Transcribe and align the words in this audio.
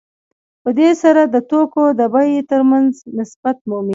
په 0.63 0.69
دې 0.79 0.89
سره 1.01 1.21
د 1.33 1.35
توکو 1.49 1.83
د 1.99 2.01
بیې 2.13 2.39
ترمنځ 2.51 2.91
نسبت 3.17 3.57
مومي 3.69 3.89